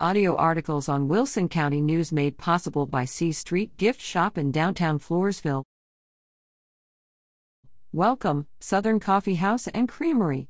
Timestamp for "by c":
2.84-3.30